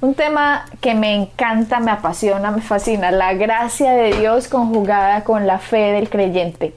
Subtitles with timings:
[0.00, 5.46] un tema que me encanta, me apasiona, me fascina, la gracia de Dios conjugada con
[5.46, 6.74] la fe del creyente.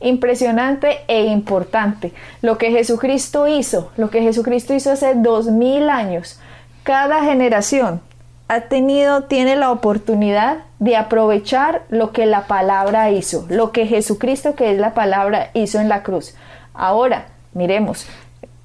[0.00, 2.12] Impresionante e importante.
[2.42, 6.40] Lo que Jesucristo hizo, lo que Jesucristo hizo hace dos mil años.
[6.82, 8.00] Cada generación
[8.48, 14.54] ha tenido, tiene la oportunidad de aprovechar lo que la palabra hizo, lo que Jesucristo,
[14.54, 16.34] que es la palabra, hizo en la cruz.
[16.72, 18.06] Ahora, miremos,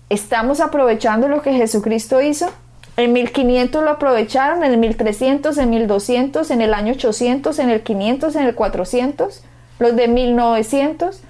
[0.10, 2.50] ¿estamos aprovechando lo que Jesucristo hizo?
[2.98, 7.82] En 1500 lo aprovecharon, en el 1300, en 1200, en el año 800, en el
[7.82, 9.44] 500, en el 400,
[9.80, 11.22] los de 1900.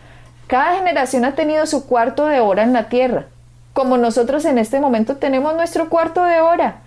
[0.47, 3.27] Cada generación ha tenido su cuarto de hora en la tierra,
[3.73, 6.81] como nosotros en este momento tenemos nuestro cuarto de hora.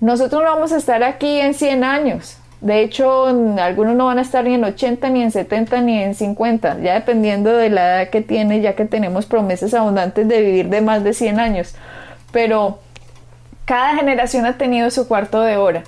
[0.00, 2.38] Nosotros no vamos a estar aquí en 100 años.
[2.60, 6.14] De hecho, algunos no van a estar ni en 80, ni en 70, ni en
[6.14, 10.68] 50, ya dependiendo de la edad que tiene, ya que tenemos promesas abundantes de vivir
[10.68, 11.74] de más de 100 años.
[12.32, 12.80] Pero
[13.66, 15.82] cada generación ha tenido su cuarto de hora.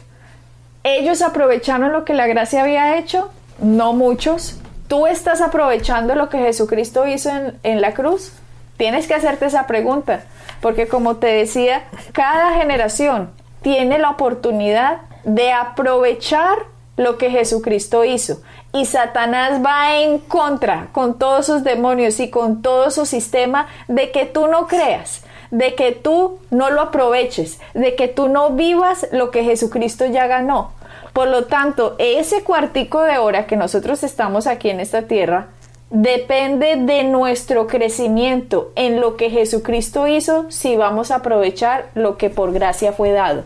[0.83, 4.59] Ellos aprovecharon lo que la gracia había hecho, no muchos.
[4.89, 7.31] ¿Tú estás aprovechando lo que Jesucristo hizo
[7.63, 8.33] en, la cruz?
[8.77, 10.25] Tienes que hacerte esa pregunta,
[10.61, 13.31] porque como te decía, cada generación
[13.63, 16.59] tiene la oportunidad de aprovechar
[16.97, 18.41] lo que Jesucristo hizo.
[18.73, 24.11] Y Satanás va en contra con todos sus demonios y con todo su sistema de
[24.11, 29.07] que tú no creas, de que tú no lo aproveches, de que tú no vivas
[29.13, 30.73] lo que Jesucristo ya ganó.
[31.13, 35.49] Por lo tanto, ese cuartico de hora que nosotros estamos aquí en esta tierra
[35.91, 42.31] depende de nuestro crecimiento en lo que Jesucristo hizo si vamos a aprovechar lo que
[42.31, 43.45] por gracia fue dado.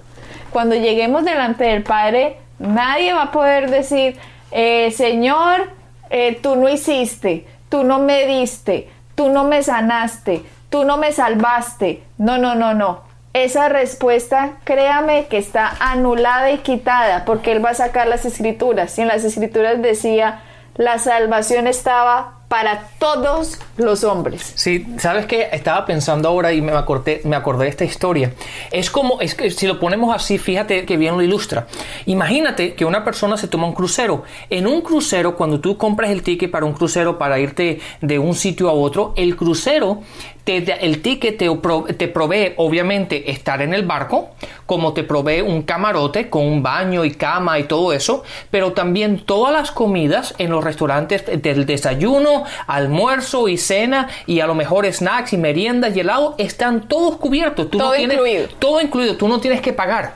[0.51, 4.19] Cuando lleguemos delante del Padre, nadie va a poder decir,
[4.51, 5.71] eh, Señor,
[6.11, 11.13] eh, tú no hiciste, tú no me diste, tú no me sanaste, tú no me
[11.13, 12.03] salvaste.
[12.19, 13.03] No, no, no, no.
[13.35, 18.99] Esa respuesta, créame que está anulada y quitada porque él va a sacar las escrituras.
[18.99, 20.41] Y en las escrituras decía,
[20.75, 24.53] la salvación estaba para todos los hombres.
[24.57, 28.35] Sí, sabes que estaba pensando ahora y me acordé, me acordé de esta historia.
[28.71, 31.67] Es como, es que si lo ponemos así, fíjate que bien lo ilustra.
[32.05, 34.25] Imagínate que una persona se toma un crucero.
[34.51, 38.35] En un crucero, cuando tú compras el ticket para un crucero para irte de un
[38.35, 40.03] sitio a otro, el crucero
[40.47, 44.31] el ticket te, provee obviamente estar en el barco,
[44.67, 49.25] como te provee un camarote con un baño y cama y todo eso, pero también
[49.25, 54.91] todas las comidas en los restaurantes del desayuno, almuerzo y cena y a lo mejor
[54.93, 57.71] snacks y meriendas y helado están todos cubiertos.
[57.71, 58.49] todo incluido.
[58.59, 60.15] Todo incluido, tú no tienes que pagar.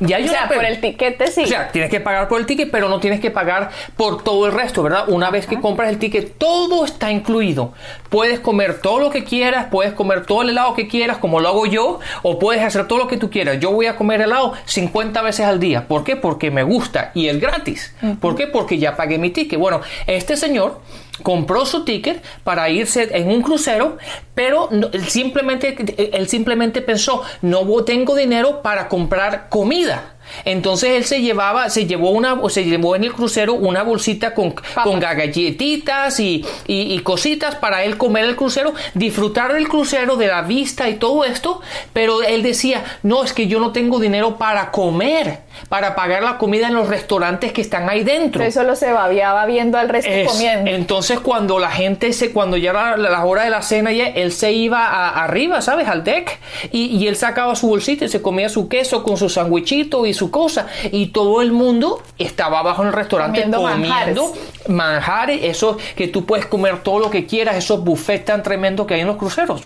[0.00, 1.42] Ya o sea, por el tiquete sí.
[1.42, 4.46] O sea, tienes que pagar por el ticket, pero no tienes que pagar por todo
[4.46, 5.04] el resto, ¿verdad?
[5.08, 7.74] Una vez que compras el ticket, todo está incluido.
[8.08, 11.48] Puedes comer todo lo que quieras, puedes comer todo el helado que quieras, como lo
[11.48, 13.60] hago yo, o puedes hacer todo lo que tú quieras.
[13.60, 15.86] Yo voy a comer helado 50 veces al día.
[15.86, 16.16] ¿Por qué?
[16.16, 17.94] Porque me gusta y es gratis.
[18.20, 18.46] ¿Por qué?
[18.46, 19.58] Porque ya pagué mi ticket.
[19.58, 20.80] Bueno, este señor
[21.22, 23.98] compró su ticket para irse en un crucero,
[24.34, 25.76] pero él simplemente,
[26.12, 30.14] él simplemente pensó, no tengo dinero para comprar comida.
[30.44, 34.54] Entonces él se llevaba, se llevó una, se llevó en el crucero una bolsita con,
[34.82, 40.42] con galletitas y, y, cositas para él comer el crucero, disfrutar del crucero, de la
[40.42, 41.60] vista y todo esto,
[41.92, 46.38] pero él decía, no, es que yo no tengo dinero para comer, para pagar la
[46.38, 48.42] comida en los restaurantes que están ahí dentro.
[48.42, 50.70] Eso lo se babiaba viendo al resto comiendo.
[50.70, 54.32] Entonces cuando la gente se, cuando ya era la, hora de la cena, ya, él
[54.32, 55.88] se iba arriba, ¿sabes?
[55.88, 56.38] Al deck
[56.72, 60.14] y, y, él sacaba su bolsita y se comía su queso con su sandwichito y
[60.14, 60.66] su cosa.
[60.90, 64.32] Y todo el mundo estaba abajo en el restaurante comiendo, comiendo
[64.66, 65.44] manjares.
[65.44, 69.02] eso que tú puedes comer todo lo que quieras, esos buffets tan tremendos que hay
[69.02, 69.62] en los cruceros.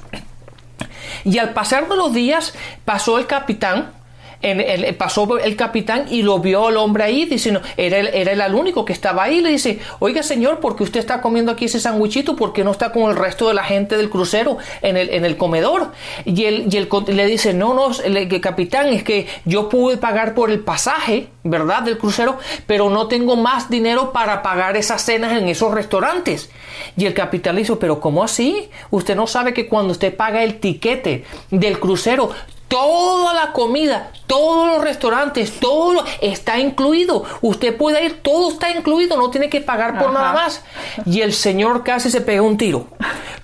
[1.25, 2.53] Y al pasar de los días,
[2.85, 4.04] pasó el capitán
[4.45, 8.55] el, pasó el capitán y lo vio el hombre ahí diciendo, era el, era el
[8.55, 11.81] único que estaba ahí, le dice, oiga señor, ¿por qué usted está comiendo aquí ese
[11.81, 12.37] sandwichito?
[12.37, 15.25] ¿Por qué no está con el resto de la gente del crucero en el, en
[15.25, 15.93] el comedor?
[16.25, 20.51] Y él, y le dice, no, no, el, capitán, es que yo pude pagar por
[20.51, 21.83] el pasaje, ¿verdad?
[21.83, 26.51] Del crucero, pero no tengo más dinero para pagar esas cenas en esos restaurantes.
[26.97, 28.69] Y el capitán le dice, pero ¿cómo así?
[28.91, 32.31] Usted no sabe que cuando usted paga el tiquete del crucero,
[32.75, 37.23] toda la comida, todos los restaurantes, todo lo, está incluido.
[37.41, 40.65] Usted puede ir, todo está incluido, no tiene que pagar por nada más.
[41.07, 42.89] Y el señor casi se pegó un tiro.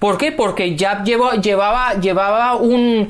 [0.00, 0.32] ¿Por qué?
[0.32, 3.08] Porque ya llevaba, llevaba, llevaba, un,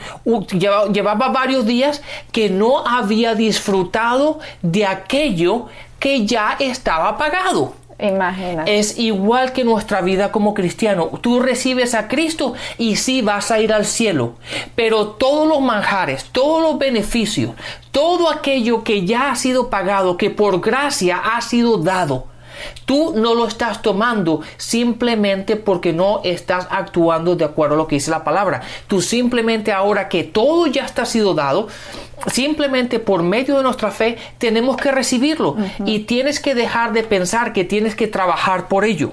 [0.92, 2.02] llevaba varios días
[2.32, 5.68] que no había disfrutado de aquello
[5.98, 7.79] que ya estaba pagado.
[8.66, 11.10] Es igual que nuestra vida como cristiano.
[11.20, 14.34] Tú recibes a Cristo y sí vas a ir al cielo.
[14.74, 17.52] Pero todos los manjares, todos los beneficios,
[17.90, 22.26] todo aquello que ya ha sido pagado, que por gracia ha sido dado,
[22.84, 27.96] Tú no lo estás tomando simplemente porque no estás actuando de acuerdo a lo que
[27.96, 28.62] dice la palabra.
[28.86, 31.68] Tú simplemente ahora que todo ya está sido dado,
[32.26, 37.52] simplemente por medio de nuestra fe tenemos que recibirlo y tienes que dejar de pensar
[37.52, 39.12] que tienes que trabajar por ello.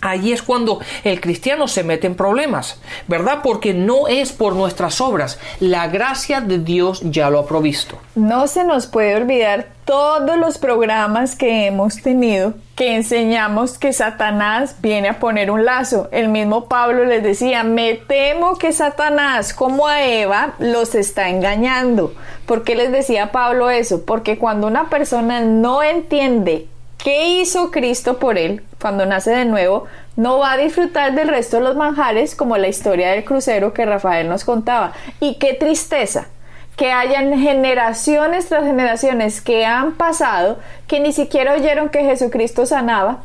[0.00, 3.40] Ahí es cuando el cristiano se mete en problemas, ¿verdad?
[3.42, 7.98] Porque no es por nuestras obras, la gracia de Dios ya lo ha provisto.
[8.14, 14.76] No se nos puede olvidar todos los programas que hemos tenido que enseñamos que Satanás
[14.80, 16.08] viene a poner un lazo.
[16.12, 22.14] El mismo Pablo les decía, me temo que Satanás, como a Eva, los está engañando.
[22.46, 24.04] ¿Por qué les decía Pablo eso?
[24.04, 26.68] Porque cuando una persona no entiende
[26.98, 29.86] qué hizo Cristo por él cuando nace de nuevo,
[30.16, 33.86] no va a disfrutar del resto de los manjares como la historia del crucero que
[33.86, 34.92] Rafael nos contaba.
[35.20, 36.28] Y qué tristeza
[36.82, 40.58] que hayan generaciones tras generaciones que han pasado
[40.88, 43.18] que ni siquiera oyeron que Jesucristo sanaba,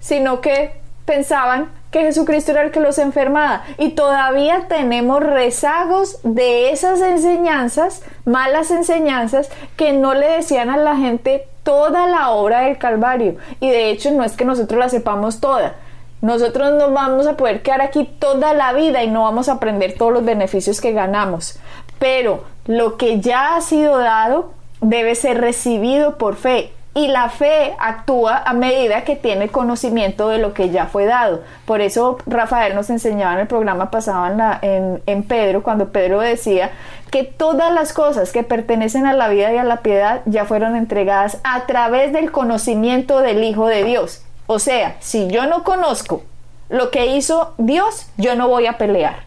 [0.00, 0.72] sino que
[1.04, 3.64] pensaban que Jesucristo era el que los enfermaba.
[3.76, 10.96] Y todavía tenemos rezagos de esas enseñanzas, malas enseñanzas, que no le decían a la
[10.96, 13.36] gente toda la obra del Calvario.
[13.60, 15.74] Y de hecho no es que nosotros la sepamos toda.
[16.22, 19.96] Nosotros nos vamos a poder quedar aquí toda la vida y no vamos a aprender
[19.98, 21.58] todos los beneficios que ganamos.
[21.98, 27.74] Pero lo que ya ha sido dado debe ser recibido por fe y la fe
[27.78, 31.42] actúa a medida que tiene conocimiento de lo que ya fue dado.
[31.66, 36.70] Por eso Rafael nos enseñaba en el programa pasado en, Pedro, cuando Pedro decía
[37.10, 40.74] que todas las cosas que pertenecen a la vida y a la piedad ya fueron
[40.74, 44.24] entregadas a través del conocimiento del Hijo de Dios.
[44.46, 46.22] O sea, si yo no conozco
[46.70, 49.26] lo que hizo Dios, yo no voy a pelear.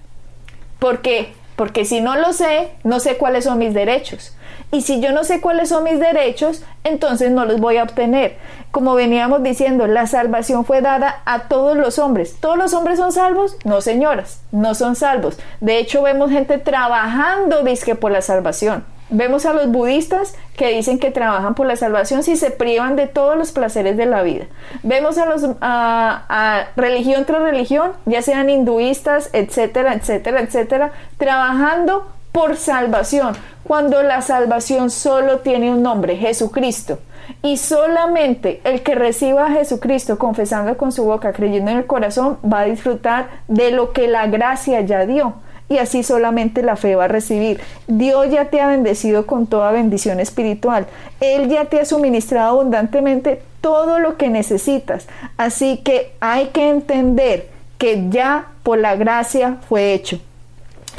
[0.79, 4.33] Porque porque si no lo sé, no sé cuáles son mis derechos.
[4.71, 8.37] Y si yo no sé cuáles son mis derechos, entonces no los voy a obtener.
[8.71, 12.37] Como veníamos diciendo, la salvación fue dada a todos los hombres.
[12.39, 13.57] ¿Todos los hombres son salvos?
[13.65, 15.37] No, señoras, no son salvos.
[15.59, 18.85] De hecho, vemos gente trabajando, disque por la salvación.
[19.11, 23.07] Vemos a los budistas que dicen que trabajan por la salvación si se privan de
[23.07, 24.45] todos los placeres de la vida.
[24.83, 32.55] Vemos a los a, religión tras religión, ya sean hinduistas, etcétera, etcétera, etcétera, trabajando por
[32.55, 36.99] salvación, cuando la salvación solo tiene un nombre, Jesucristo.
[37.41, 42.37] Y solamente el que reciba a Jesucristo confesando con su boca, creyendo en el corazón,
[42.45, 45.35] va a disfrutar de lo que la gracia ya dio
[45.69, 47.61] y así solamente la fe va a recibir.
[47.87, 50.87] Dios ya te ha bendecido con toda bendición espiritual.
[51.21, 55.07] Él ya te ha suministrado abundantemente todo lo que necesitas.
[55.37, 60.19] Así que hay que entender que ya por la gracia fue hecho.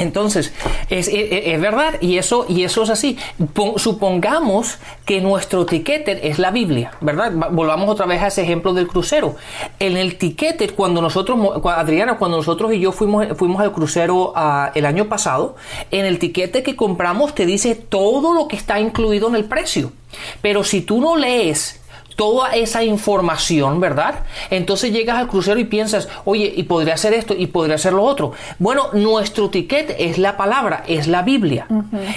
[0.01, 0.53] Entonces,
[0.89, 3.19] es, verdad, y eso, y eso es así.
[3.77, 7.31] supongamos que nuestro tiquete es la Biblia, ¿verdad?
[7.51, 9.37] Volvamos otra vez a ese ejemplo del crucero.
[9.79, 14.73] En el tiquete, cuando nosotros, Adriana, cuando nosotros y yo fuimos, fuimos al crucero ah,
[14.75, 15.57] el año pasado,
[15.91, 19.93] en el tiquete que compramos te dice todo lo que está incluido en el precio.
[20.43, 21.80] Pero si tú no lees
[22.21, 24.17] toda esa información, ¿verdad?
[24.51, 28.03] Entonces llegas al crucero y piensas, oye, y podría hacer esto y podría hacer lo
[28.03, 28.35] otro.
[28.59, 31.67] Bueno, nuestro ticket es la palabra, es la Biblia.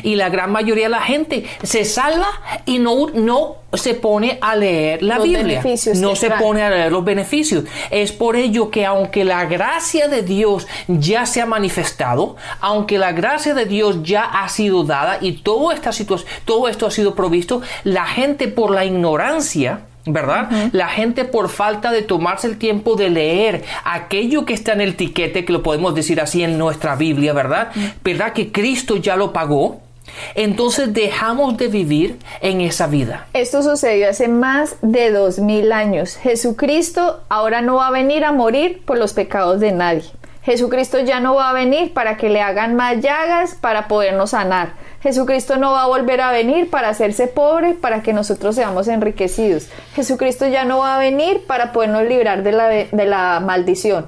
[0.03, 2.27] Y la gran mayoría de la gente se salva
[2.65, 5.63] y no, no se pone a leer la Biblia.
[5.95, 7.63] No se pone a leer los beneficios.
[7.89, 13.13] Es por ello que aunque la gracia de Dios ya se ha manifestado, aunque la
[13.13, 15.91] gracia de Dios ya ha sido dada y todo, esta
[16.43, 20.69] todo esto ha sido provisto, la gente por la ignorancia, ¿verdad?
[20.71, 24.95] La gente por falta de tomarse el tiempo de leer aquello que está en el
[24.95, 27.71] tiquete, que lo podemos decir así en nuestra Biblia, ¿verdad?
[28.03, 29.81] ¿Verdad que Cristo ya lo pagó?
[30.35, 33.27] Entonces dejamos de vivir en esa vida.
[33.33, 36.17] Esto sucedió hace más de dos mil años.
[36.17, 40.03] Jesucristo ahora no va a venir a morir por los pecados de nadie.
[40.43, 44.73] Jesucristo ya no va a venir para que le hagan más llagas para podernos sanar.
[45.01, 49.69] Jesucristo no va a volver a venir para hacerse pobre para que nosotros seamos enriquecidos.
[49.95, 54.07] Jesucristo ya no va a venir para podernos librar de la, de la maldición.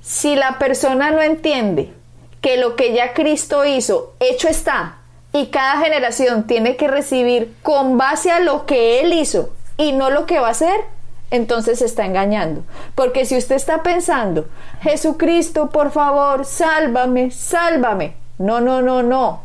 [0.00, 1.92] Si la persona no entiende
[2.40, 4.98] que lo que ya Cristo hizo, hecho está,
[5.32, 10.08] y cada generación tiene que recibir con base a lo que Él hizo y no
[10.10, 10.80] lo que va a hacer,
[11.30, 12.62] entonces se está engañando.
[12.94, 14.46] Porque si usted está pensando,
[14.82, 18.14] Jesucristo, por favor, sálvame, sálvame.
[18.38, 19.42] No, no, no, no.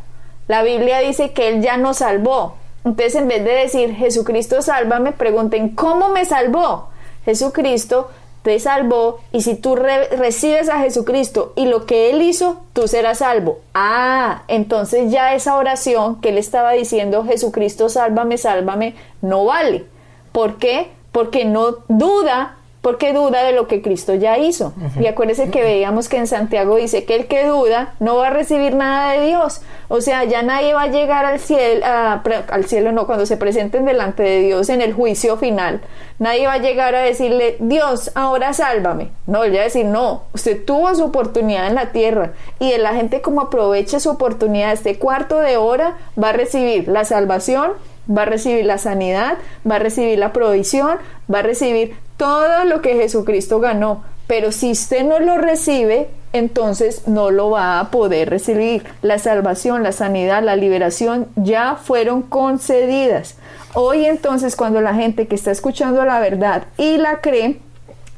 [0.48, 2.56] La Biblia dice que Él ya nos salvó.
[2.84, 6.88] Entonces, en vez de decir, Jesucristo, sálvame, pregunten, ¿cómo me salvó?
[7.24, 8.10] Jesucristo
[8.42, 13.18] te salvó y si tú recibes a Jesucristo y lo que Él hizo, tú serás
[13.18, 13.60] salvo.
[13.74, 19.84] Ah, entonces ya esa oración que Él estaba diciendo, Jesucristo, sálvame, sálvame, no vale.
[20.32, 20.90] ¿Por qué?
[21.12, 24.72] Porque no duda porque duda de lo que Cristo ya hizo.
[24.98, 28.30] Y acuérdese que veíamos que en Santiago dice que el que duda no va a
[28.30, 29.60] recibir nada de Dios.
[29.88, 33.84] O sea, ya nadie va a llegar al cielo, al cielo no, cuando se presenten
[33.84, 35.82] delante de Dios en el juicio final.
[36.18, 39.10] Nadie va a llegar a decirle, Dios, ahora sálvame.
[39.26, 42.32] No, él va a decir, no, usted tuvo su oportunidad en la tierra.
[42.58, 47.04] Y la gente como aproveche su oportunidad, este cuarto de hora, va a recibir la
[47.04, 47.72] salvación
[48.08, 49.38] va a recibir la sanidad,
[49.68, 50.98] va a recibir la provisión,
[51.32, 54.04] va a recibir todo lo que Jesucristo ganó.
[54.26, 58.84] Pero si usted no lo recibe, entonces no lo va a poder recibir.
[59.02, 63.36] La salvación, la sanidad, la liberación ya fueron concedidas.
[63.74, 67.60] Hoy entonces cuando la gente que está escuchando la verdad y la cree,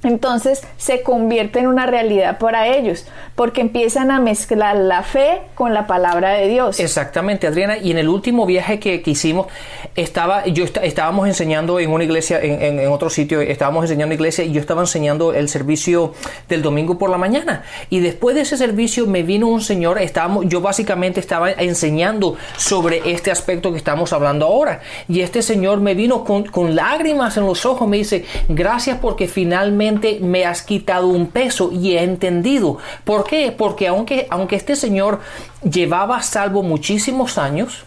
[0.05, 3.07] entonces se convierte en una realidad para ellos,
[3.37, 6.81] porque empiezan a mezclar la fe con la palabra de Dios.
[6.81, 7.79] Exactamente, Adriana.
[7.79, 9.47] Y en el último viaje que, hicimos,
[9.95, 14.61] estaba, yo estábamos enseñando en una iglesia, en, otro sitio, estábamos enseñando iglesia y yo
[14.61, 16.15] estaba enseñando el servicio
[16.49, 17.63] del domingo por la mañana.
[17.89, 23.13] Y después de ese servicio me vino un señor, estábamos, yo básicamente estaba enseñando sobre
[23.13, 24.81] este aspecto que estamos hablando ahora.
[25.09, 29.29] Y este señor me vino con, con lágrimas en los ojos, me dice, gracias porque
[29.29, 32.79] finalmente me has quitado un peso y he entendido.
[33.05, 33.53] ¿Por qué?
[33.57, 35.21] Porque aunque, aunque este señor
[35.63, 37.85] llevaba salvo muchísimos años,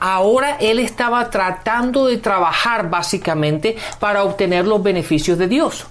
[0.00, 5.86] Ahora él estaba tratando de trabajar básicamente para obtener los beneficios de Dios.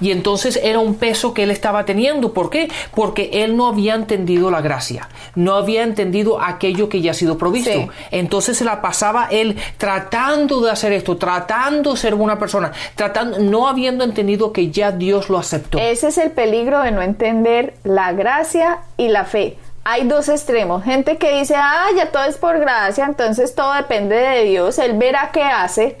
[0.00, 2.32] Y entonces era un peso que él estaba teniendo.
[2.32, 2.70] ¿Por qué?
[2.94, 7.38] Porque él no había entendido la gracia, no había entendido aquello que ya ha sido
[7.38, 7.88] provisto.
[8.10, 13.38] Entonces se la pasaba él tratando de hacer esto, tratando de ser buena persona, tratando,
[13.38, 15.78] no habiendo entendido que ya Dios lo aceptó.
[15.78, 20.82] Ese es el peligro de no entender la gracia y la fe hay dos extremos.
[20.82, 24.78] Gente que dice, ah, ya todo es por gracia, entonces todo depende de Dios.
[24.78, 25.98] Él verá qué hace.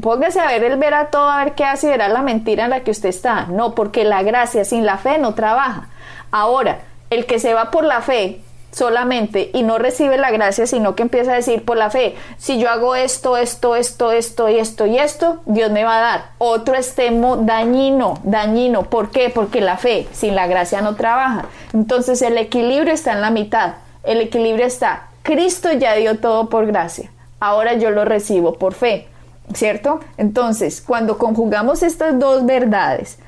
[0.00, 2.70] Póngase a ver, él verá todo, a ver qué hace y verá la mentira en
[2.70, 3.46] la que usted está.
[3.46, 5.88] No, porque la gracia sin la fe no trabaja.
[6.30, 6.80] Ahora,
[7.10, 11.02] el que se va por la fe solamente y no recibe la gracia, sino que
[11.02, 14.86] empieza a decir por la fe, si yo hago esto, esto, esto, esto y esto
[14.86, 18.84] y esto, Dios me va a dar otro extremo dañino, dañino.
[18.84, 19.30] ¿Por qué?
[19.30, 21.46] Porque la fe sin la gracia no trabaja.
[21.72, 23.74] Entonces el equilibrio está en la mitad.
[24.04, 27.10] El equilibrio está, Cristo ya dio todo por gracia.
[27.40, 29.08] Ahora yo lo recibo por fe.
[29.54, 30.00] ¿Cierto?
[30.18, 33.18] Entonces, cuando conjugamos estas dos verdades,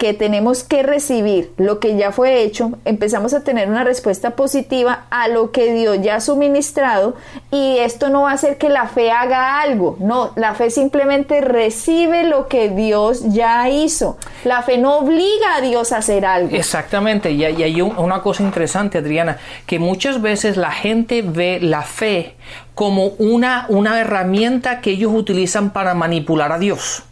[0.00, 5.04] que tenemos que recibir lo que ya fue hecho, empezamos a tener una respuesta positiva
[5.10, 7.16] a lo que Dios ya ha suministrado
[7.50, 11.42] y esto no va a hacer que la fe haga algo, no, la fe simplemente
[11.42, 14.16] recibe lo que Dios ya hizo.
[14.44, 16.56] La fe no obliga a Dios a hacer algo.
[16.56, 22.36] Exactamente, y hay una cosa interesante, Adriana, que muchas veces la gente ve la fe
[22.74, 27.02] como una, una herramienta que ellos utilizan para manipular a Dios.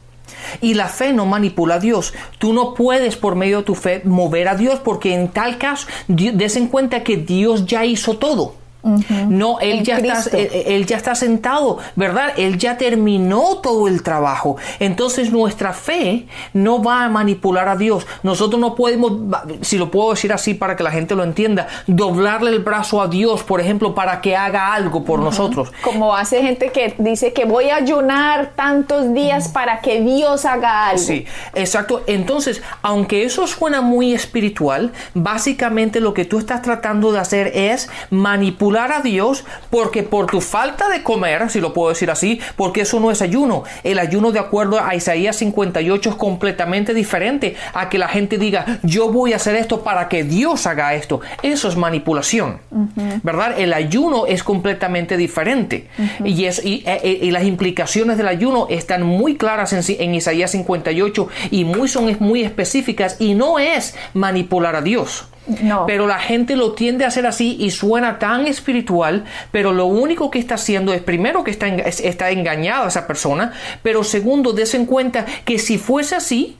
[0.61, 2.15] Y la fe no manipula a Dios.
[2.39, 5.87] Tú no puedes por medio de tu fe mover a Dios porque en tal caso
[6.09, 8.58] des en cuenta que Dios ya hizo todo.
[8.83, 12.33] No, él ya, está, él, ya está sentado, ¿verdad?
[12.37, 14.57] Él ya terminó todo el trabajo.
[14.79, 18.07] Entonces nuestra fe no va a manipular a Dios.
[18.23, 19.13] Nosotros no podemos,
[19.63, 23.09] si lo puedo decir así para que la gente lo entienda, doblarle el brazo a
[23.09, 25.73] Dios, por ejemplo, para que haga algo por nosotros.
[25.83, 30.87] Como hace gente que dice que voy a ayunar tantos días para que Dios haga
[30.89, 31.03] algo.
[31.03, 32.05] Sí, exacto.
[32.07, 37.91] Entonces, aunque eso suena muy espiritual, básicamente lo que tú estás tratando de hacer es
[38.11, 42.83] manipular a Dios porque por tu falta de comer, si lo puedo decir así, porque
[42.83, 43.65] eso no es ayuno.
[43.83, 48.79] El ayuno de acuerdo a Isaías 58 es completamente diferente a que la gente diga,
[48.83, 51.21] yo voy a hacer esto para que Dios haga esto.
[51.43, 52.61] Eso es manipulación,
[53.23, 53.59] ¿verdad?
[53.59, 55.89] El ayuno es completamente diferente
[56.25, 60.51] y, es, e, e, y, las implicaciones del ayuno están muy claras en, en Isaías
[60.51, 65.27] 58 y muy, son muy específicas y no es manipular a Dios.
[65.87, 70.31] Pero la gente lo tiende a hacer así y suena tan espiritual, pero lo único
[70.31, 73.53] que está haciendo es primero que está, está engañada esa persona,
[73.83, 76.57] pero segundo, des en cuenta que si fuese así,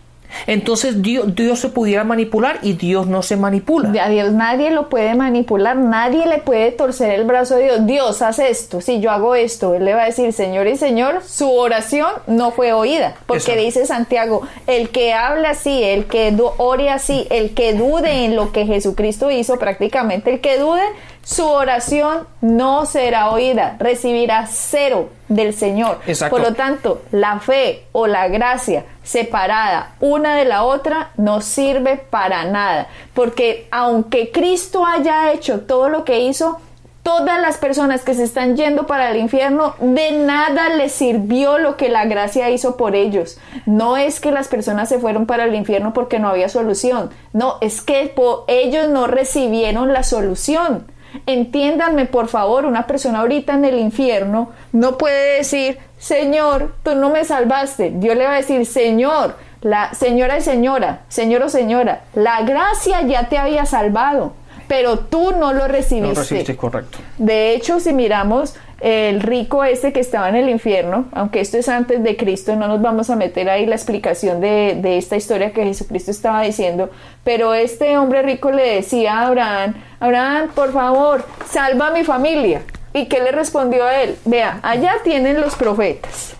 [0.47, 3.91] entonces Dios, Dios, se pudiera manipular y Dios no se manipula.
[4.03, 7.87] A Dios nadie lo puede manipular, nadie le puede torcer el brazo a Dios.
[7.87, 11.23] Dios, haz esto, si yo hago esto, Él le va a decir, Señor y Señor,
[11.25, 16.91] su oración no fue oída, porque dice Santiago, el que habla así, el que ore
[16.91, 20.83] así, el que dude en lo que Jesucristo hizo, prácticamente el que dude,
[21.29, 25.99] su oración no será oída, recibirá cero del Señor.
[26.31, 31.99] Por lo tanto, la fe o la gracia separada una de la otra no sirve
[31.99, 36.61] para nada, porque aunque Cristo haya hecho todo lo que hizo,
[37.03, 41.77] todas las personas que se están yendo para el infierno, de nada les sirvió lo
[41.77, 43.39] que la gracia hizo por ellos.
[43.67, 47.59] No es que las personas se fueron para el infierno porque no había solución, no,
[47.61, 48.15] es que
[48.47, 50.87] ellos no recibieron la solución.
[51.27, 57.11] Entiéndanme, por favor, una persona ahorita en el infierno no puede decir, Señor, tú no
[57.11, 57.93] me salvaste.
[57.95, 63.03] Dios le va a decir, Señor, la señora y señora, señor o señora, la gracia
[63.03, 64.33] ya te había salvado,
[64.69, 66.15] pero tú no lo recibiste.
[66.15, 66.99] No recibiste, correcto.
[67.17, 71.69] De hecho, si miramos el rico este que estaba en el infierno, aunque esto es
[71.69, 75.53] antes de Cristo, no nos vamos a meter ahí la explicación de, de, esta historia
[75.53, 76.91] que Jesucristo estaba diciendo,
[77.25, 82.63] pero este hombre rico le decía a Abraham, Abraham, por favor, salva a mi familia.
[82.95, 84.17] ¿Y qué le respondió a él?
[84.25, 86.35] Vea, allá tienen los profetas.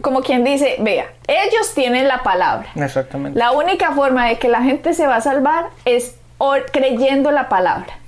[0.00, 2.68] Como quien dice, vea, ellos tienen la palabra.
[2.74, 3.38] Exactamente.
[3.38, 6.16] La única forma de que la gente se va a salvar es
[6.72, 7.98] creyendo la palabra.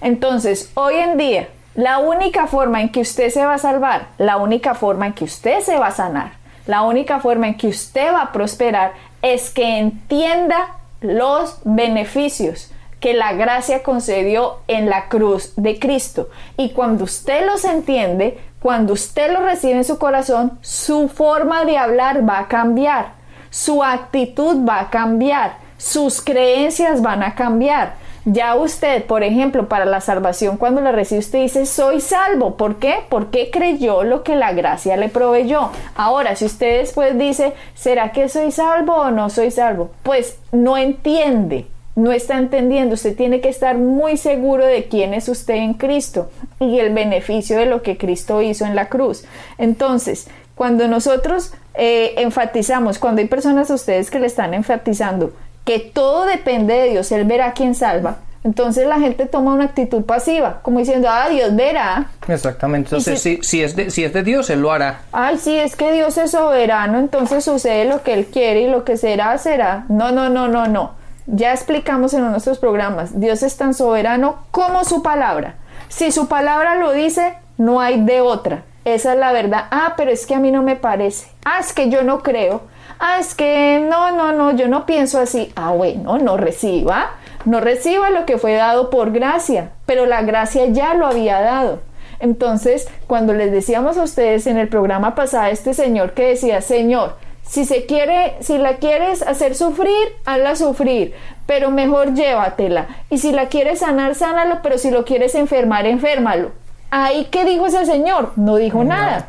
[0.00, 4.38] Entonces, hoy en día, la única forma en que usted se va a salvar, la
[4.38, 6.32] única forma en que usted se va a sanar,
[6.66, 8.92] la única forma en que usted va a prosperar
[9.22, 16.30] es que entienda los beneficios que la gracia concedió en la cruz de Cristo.
[16.56, 21.76] Y cuando usted los entiende, cuando usted los recibe en su corazón, su forma de
[21.76, 23.12] hablar va a cambiar,
[23.50, 27.94] su actitud va a cambiar, sus creencias van a cambiar.
[28.28, 32.56] Ya usted, por ejemplo, para la salvación, cuando la recibe, usted dice, soy salvo.
[32.56, 32.96] ¿Por qué?
[33.08, 35.70] Porque creyó lo que la gracia le proveyó.
[35.94, 39.92] Ahora, si usted después dice, ¿será que soy salvo o no soy salvo?
[40.02, 42.94] Pues no entiende, no está entendiendo.
[42.94, 47.56] Usted tiene que estar muy seguro de quién es usted en Cristo y el beneficio
[47.56, 49.24] de lo que Cristo hizo en la cruz.
[49.56, 55.32] Entonces, cuando nosotros eh, enfatizamos, cuando hay personas a ustedes que le están enfatizando,
[55.66, 58.18] que todo depende de Dios, Él verá quién salva.
[58.46, 62.06] Entonces la gente toma una actitud pasiva, como diciendo, ah, Dios verá.
[62.28, 65.00] Exactamente, entonces si, si, es de, si es de Dios, Él lo hará.
[65.10, 68.84] Ay, sí, es que Dios es soberano, entonces sucede lo que Él quiere y lo
[68.84, 69.84] que será, será.
[69.88, 70.92] No, no, no, no, no.
[71.26, 75.56] Ya explicamos en nuestros programas, Dios es tan soberano como su palabra.
[75.88, 78.62] Si su palabra lo dice, no hay de otra.
[78.84, 79.64] Esa es la verdad.
[79.72, 81.26] Ah, pero es que a mí no me parece.
[81.44, 82.62] Ah, es que yo no creo
[82.98, 85.52] ah, es que no, no, no, yo no pienso así.
[85.56, 87.10] Ah, bueno, no reciba,
[87.46, 91.80] no reciba lo que fue dado por gracia, pero la gracia ya lo había dado.
[92.18, 97.14] Entonces, cuando les decíamos a ustedes en el programa pasado, este señor que decía, Señor,
[97.42, 101.14] si se quiere, si la quieres hacer sufrir, hazla sufrir,
[101.46, 102.88] pero mejor llévatela.
[103.10, 106.50] Y si la quieres sanar, sánalo, pero si lo quieres enfermar, enférmalo.
[106.90, 108.32] Ahí, ¿qué dijo ese señor?
[108.36, 109.28] No dijo nada.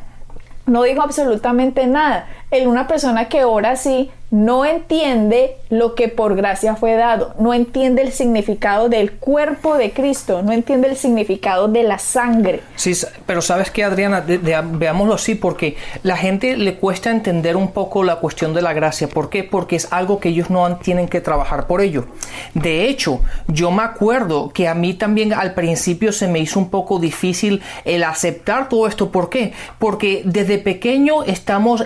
[0.65, 2.27] No dijo absolutamente nada.
[2.49, 7.53] En una persona que ora así no entiende lo que por gracia fue dado, no
[7.53, 12.61] entiende el significado del cuerpo de Cristo, no entiende el significado de la sangre.
[12.75, 12.93] Sí,
[13.25, 18.17] pero sabes que Adriana, veámoslo así, porque la gente le cuesta entender un poco la
[18.17, 19.07] cuestión de la gracia.
[19.07, 19.45] ¿Por qué?
[19.45, 22.07] Porque es algo que ellos no tienen que trabajar por ello.
[22.53, 26.69] De hecho, yo me acuerdo que a mí también al principio se me hizo un
[26.69, 29.09] poco difícil el aceptar todo esto.
[29.09, 29.53] ¿Por qué?
[29.79, 31.85] Porque desde pequeño estamos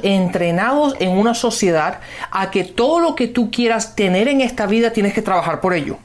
[0.60, 2.00] en una sociedad
[2.32, 5.74] a que todo lo que tú quieras tener en esta vida tienes que trabajar por
[5.74, 5.98] ello.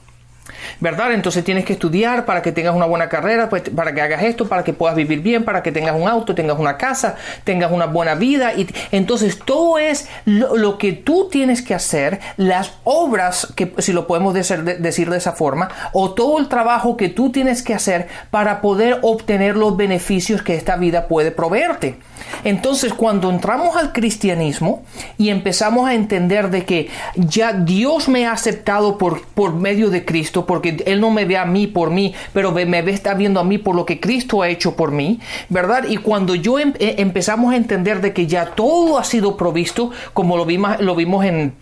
[0.80, 1.12] ¿Verdad?
[1.12, 4.48] Entonces tienes que estudiar para que tengas una buena carrera, pues, para que hagas esto,
[4.48, 7.86] para que puedas vivir bien, para que tengas un auto, tengas una casa, tengas una
[7.86, 8.54] buena vida.
[8.54, 14.06] Y entonces todo es lo, que tú tienes que hacer, las obras, que si lo
[14.06, 18.60] podemos decir de esa forma, o todo el trabajo que tú tienes que hacer para
[18.60, 21.98] poder obtener los beneficios que esta vida puede proveerte.
[22.44, 24.82] Entonces, cuando entramos al cristianismo
[25.18, 30.04] y empezamos a entender de que ya Dios me ha aceptado por, por medio de
[30.04, 33.40] Cristo, porque Él no me ve a mí por mí, pero me ve, está viendo
[33.40, 35.84] a mí por lo que Cristo ha hecho por mí, ¿verdad?
[35.88, 39.90] Y cuando yo em, eh, empezamos a entender de que ya todo ha sido provisto,
[40.12, 41.54] como lo vimos, lo vimos en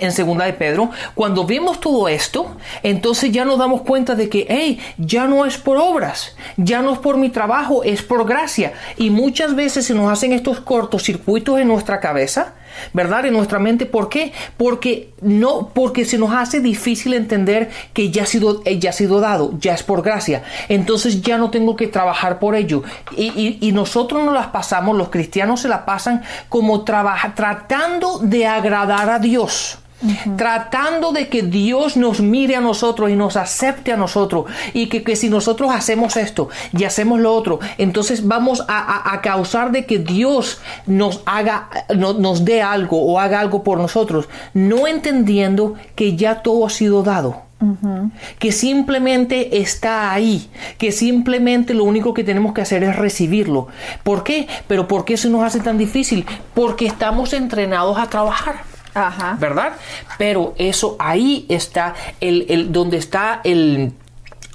[0.00, 4.46] en segunda de Pedro, cuando vemos todo esto, entonces ya nos damos cuenta de que,
[4.48, 8.74] hey, ya no es por obras, ya no es por mi trabajo, es por gracia.
[8.96, 12.54] Y muchas veces se nos hacen estos cortocircuitos en nuestra cabeza
[12.92, 13.26] ¿verdad?
[13.26, 14.32] En nuestra mente, ¿por qué?
[14.56, 18.92] Porque no, porque se nos hace difícil entender que ya ha sido, eh, ya ha
[18.92, 20.42] sido dado, ya es por gracia.
[20.68, 22.82] Entonces ya no tengo que trabajar por ello.
[23.16, 29.08] Y, nosotros nos las pasamos, los cristianos se la pasan como trabaja, tratando de agradar
[29.10, 29.78] a Dios
[30.36, 35.16] tratando de que Dios nos mire a nosotros y nos acepte a nosotros y que,
[35.16, 40.60] si nosotros hacemos esto y hacemos lo otro, entonces vamos a, causar de que Dios
[40.86, 46.66] nos haga, nos dé algo o haga algo por nosotros, no entendiendo que ya todo
[46.66, 47.48] ha sido dado.
[48.38, 53.66] Que simplemente está ahí, que simplemente lo único que tenemos que hacer es recibirlo.
[54.04, 54.46] ¿Por qué?
[54.68, 56.24] Pero ¿por qué se nos hace tan difícil?
[56.54, 58.67] Porque estamos entrenados a trabajar.
[59.38, 59.74] ¿Verdad?
[60.16, 63.92] Pero eso ahí está el, el donde está el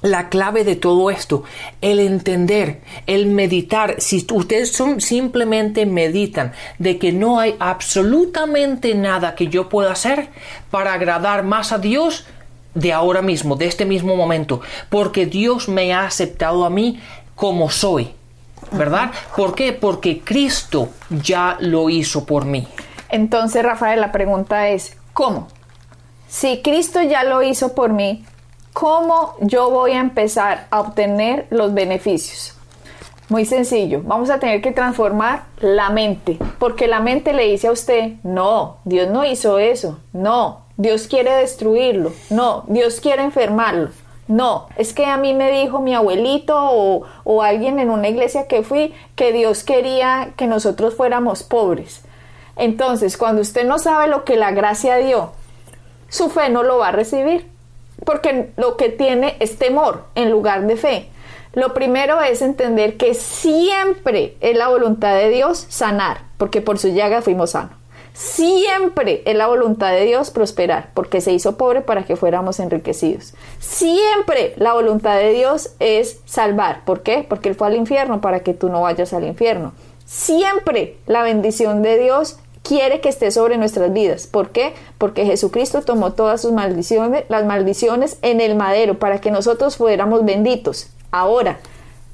[0.04, 1.44] la clave de todo esto,
[1.80, 3.96] el entender, el meditar.
[4.02, 10.28] Si ustedes son, simplemente meditan de que no hay absolutamente nada que yo pueda hacer
[10.70, 12.26] para agradar más a Dios
[12.74, 17.00] de ahora mismo, de este mismo momento, porque Dios me ha aceptado a mí
[17.34, 18.10] como soy.
[18.72, 19.12] ¿Verdad?
[19.36, 19.72] ¿Por qué?
[19.72, 22.66] Porque Cristo ya lo hizo por mí.
[23.14, 25.46] Entonces, Rafael, la pregunta es, ¿cómo?
[26.26, 28.24] Si Cristo ya lo hizo por mí,
[28.72, 32.56] ¿cómo yo voy a empezar a obtener los beneficios?
[33.28, 37.70] Muy sencillo, vamos a tener que transformar la mente, porque la mente le dice a
[37.70, 43.90] usted, no, Dios no hizo eso, no, Dios quiere destruirlo, no, Dios quiere enfermarlo,
[44.26, 48.48] no, es que a mí me dijo mi abuelito o, o alguien en una iglesia
[48.48, 52.03] que fui que Dios quería que nosotros fuéramos pobres.
[52.56, 55.32] Entonces, cuando usted no sabe lo que la gracia dio,
[56.08, 57.48] su fe no lo va a recibir,
[58.04, 61.08] porque lo que tiene es temor en lugar de fe.
[61.54, 66.88] Lo primero es entender que siempre es la voluntad de Dios sanar, porque por su
[66.88, 67.76] llaga fuimos sanos.
[68.12, 73.34] Siempre es la voluntad de Dios prosperar, porque se hizo pobre para que fuéramos enriquecidos.
[73.58, 76.84] Siempre la voluntad de Dios es salvar.
[76.84, 77.26] ¿Por qué?
[77.28, 79.72] Porque Él fue al infierno para que tú no vayas al infierno.
[80.04, 84.26] Siempre la bendición de Dios quiere que esté sobre nuestras vidas.
[84.26, 84.74] ¿Por qué?
[84.98, 90.24] Porque Jesucristo tomó todas sus maldiciones, las maldiciones en el madero para que nosotros fuéramos
[90.24, 90.88] benditos.
[91.12, 91.60] Ahora,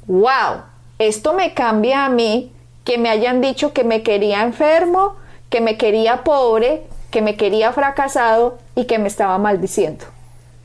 [0.06, 0.64] wow,
[0.98, 2.52] esto me cambia a mí
[2.84, 5.14] que me hayan dicho que me quería enfermo,
[5.48, 10.04] que me quería pobre, que me quería fracasado y que me estaba maldiciendo.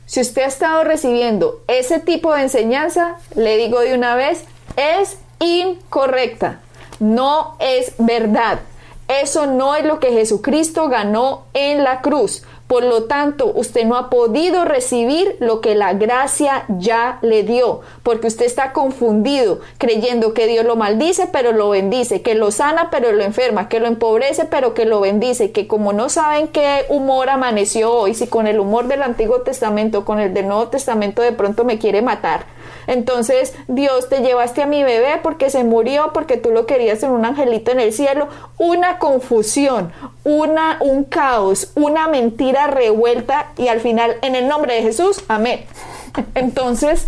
[0.07, 4.45] Si usted ha estado recibiendo ese tipo de enseñanza, le digo de una vez,
[4.75, 6.59] es incorrecta,
[6.99, 8.59] no es verdad.
[9.07, 12.43] Eso no es lo que Jesucristo ganó en la cruz.
[12.67, 17.81] Por lo tanto, usted no ha podido recibir lo que la gracia ya le dio,
[18.01, 22.89] porque usted está confundido, creyendo que Dios lo maldice, pero lo bendice, que lo sana,
[22.89, 26.85] pero lo enferma, que lo empobrece, pero que lo bendice, que como no saben qué
[26.89, 31.21] humor amaneció hoy, si con el humor del Antiguo Testamento, con el del Nuevo Testamento
[31.21, 32.47] de pronto me quiere matar,
[32.87, 37.11] entonces, Dios te llevaste a mi bebé porque se murió, porque tú lo querías en
[37.11, 38.27] un angelito en el cielo.
[38.57, 39.91] Una confusión,
[40.23, 45.65] una, un caos, una mentira revuelta y al final, en el nombre de Jesús, amén.
[46.35, 47.07] Entonces,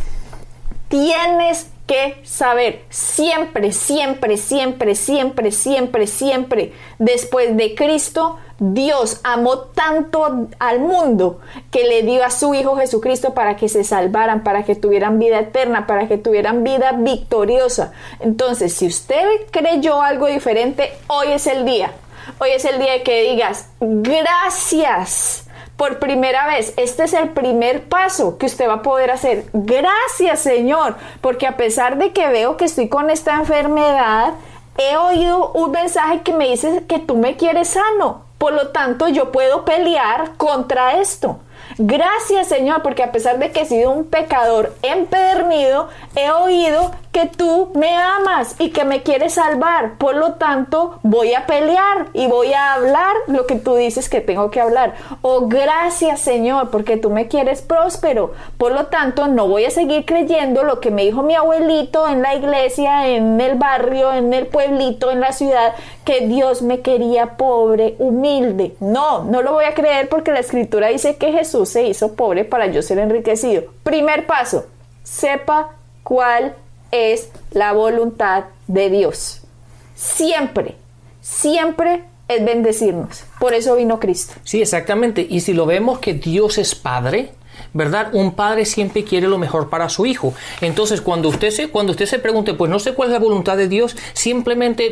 [0.90, 10.48] tienes que saber siempre, siempre, siempre, siempre, siempre, siempre, después de Cristo, Dios amó tanto
[10.60, 11.39] al mundo
[11.70, 15.39] que le dio a su Hijo Jesucristo para que se salvaran, para que tuvieran vida
[15.39, 17.93] eterna, para que tuvieran vida victoriosa.
[18.20, 21.91] Entonces, si usted creyó algo diferente, hoy es el día.
[22.39, 25.46] Hoy es el día de que digas, gracias
[25.78, 26.74] por primera vez.
[26.78, 29.46] Este es el primer paso que usted va a poder hacer.
[29.54, 34.34] Gracias Señor, porque a pesar de que veo que estoy con esta enfermedad,
[34.78, 38.27] he oído un mensaje que me dice que tú me quieres sano.
[38.38, 41.39] Por lo tanto, yo puedo pelear contra esto.
[41.78, 47.26] Gracias Señor, porque a pesar de que he sido un pecador empedernido, he oído que
[47.26, 49.98] tú me amas y que me quieres salvar.
[49.98, 54.22] Por lo tanto, voy a pelear y voy a hablar lo que tú dices que
[54.22, 54.94] tengo que hablar.
[55.24, 58.34] Oh, gracias Señor, porque tú me quieres próspero.
[58.60, 62.22] Por lo tanto, no voy a seguir creyendo lo que me dijo mi abuelito en
[62.22, 65.74] la iglesia, en el barrio, en el pueblito, en la ciudad,
[66.06, 68.76] que Dios me quería pobre, humilde.
[68.80, 72.46] No, no lo voy a creer porque la escritura dice que Jesús se hizo pobre
[72.46, 73.64] para yo ser enriquecido.
[73.82, 74.68] Primer paso,
[75.02, 75.72] sepa
[76.04, 76.67] cuál es
[77.52, 79.41] la voluntad de Dios.
[79.95, 80.76] Siempre,
[81.21, 83.23] siempre es bendecirnos.
[83.39, 84.34] Por eso vino Cristo.
[84.43, 85.26] Sí, exactamente.
[85.30, 87.32] Y si lo vemos que Dios es Padre,
[87.73, 88.13] ¿verdad?
[88.13, 90.34] Un padre siempre quiere lo mejor para su hijo.
[90.62, 93.58] Entonces, cuando usted se, cuando usted se pregunte, pues no sé cuál es la voluntad
[93.58, 94.91] de Dios, simplemente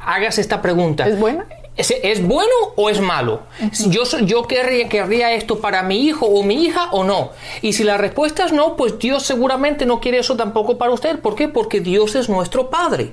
[0.00, 1.06] hagas esta pregunta.
[1.06, 1.46] ¿Es buena?
[1.76, 3.42] ¿Es, es bueno o es malo?
[3.88, 7.32] Yo, yo querría, querría esto para mi hijo o mi hija o no.
[7.60, 11.18] Y si la respuesta es no, pues Dios seguramente no quiere eso tampoco para usted.
[11.18, 11.48] ¿Por qué?
[11.48, 13.12] Porque Dios es nuestro Padre.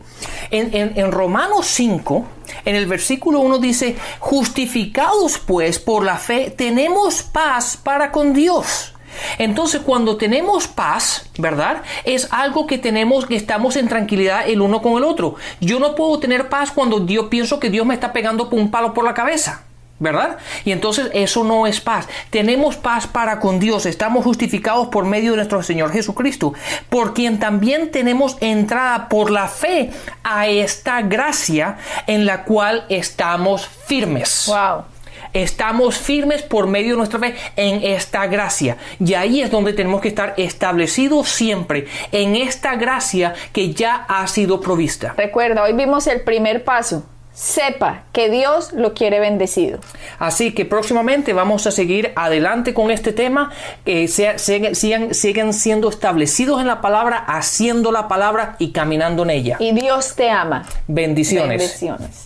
[0.49, 2.25] En, en, en Romanos 5,
[2.65, 8.92] en el versículo 1 dice, justificados pues por la fe, tenemos paz para con Dios.
[9.37, 11.83] Entonces, cuando tenemos paz, ¿verdad?
[12.03, 15.35] Es algo que tenemos, que estamos en tranquilidad el uno con el otro.
[15.59, 18.93] Yo no puedo tener paz cuando yo pienso que Dios me está pegando un palo
[18.93, 19.63] por la cabeza.
[19.99, 20.37] ¿verdad?
[20.65, 22.07] Y entonces eso no es paz.
[22.29, 23.85] Tenemos paz para con Dios.
[23.85, 26.53] Estamos justificados por medio de nuestro Señor Jesucristo,
[26.89, 29.91] por quien también tenemos entrada por la fe
[30.23, 34.45] a esta gracia en la cual estamos firmes.
[34.47, 34.92] Wow.
[35.33, 38.77] Estamos firmes por medio de nuestra fe en esta gracia.
[39.03, 44.27] Y ahí es donde tenemos que estar establecidos siempre en esta gracia que ya ha
[44.27, 45.13] sido provista.
[45.17, 47.03] Recuerda, hoy vimos el primer paso.
[47.35, 49.79] Sepa que Dios lo quiere bendecido.
[50.19, 53.51] Así que próximamente vamos a seguir adelante con este tema,
[53.83, 59.31] que sigan, sigan- sigan siendo establecidos en la palabra, haciendo la palabra y caminando en
[59.31, 59.57] ella.
[59.59, 60.67] Y Dios te ama.
[60.87, 61.57] Bendiciones.
[61.59, 62.25] Bendiciones.